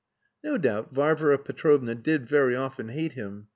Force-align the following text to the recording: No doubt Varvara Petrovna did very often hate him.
No 0.43 0.57
doubt 0.57 0.91
Varvara 0.91 1.37
Petrovna 1.37 1.93
did 1.93 2.27
very 2.27 2.55
often 2.55 2.89
hate 2.89 3.13
him. 3.13 3.49